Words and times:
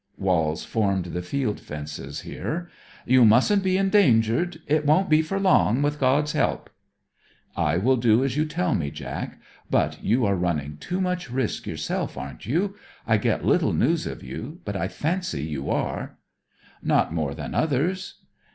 (Walls 0.17 0.65
formed 0.65 1.05
the 1.05 1.21
field 1.21 1.59
fences 1.59 2.21
here.) 2.21 2.71
'You 3.05 3.23
mustn't 3.23 3.61
be 3.61 3.77
endangered. 3.77 4.59
It 4.65 4.83
won't 4.83 5.11
be 5.11 5.21
for 5.21 5.39
long, 5.39 5.83
with 5.83 5.99
God's 5.99 6.31
help!' 6.31 6.71
'I 7.55 7.77
will 7.77 7.97
do 7.97 8.23
as 8.23 8.35
you 8.35 8.47
tell 8.47 8.73
me, 8.73 8.89
Jack. 8.89 9.39
But 9.69 10.03
you 10.03 10.25
are 10.25 10.33
running 10.35 10.77
too 10.77 11.01
much 11.01 11.29
risk 11.29 11.67
yourself, 11.67 12.17
aren't 12.17 12.47
you? 12.47 12.75
I 13.05 13.17
get 13.17 13.45
little 13.45 13.73
news 13.73 14.07
of 14.07 14.23
you; 14.23 14.59
but 14.65 14.75
I 14.75 14.87
fancy 14.87 15.43
you 15.43 15.69
are.' 15.69 16.17
'Not 16.81 17.13
more 17.13 17.35
than 17.35 17.53
others.' 17.53 18.21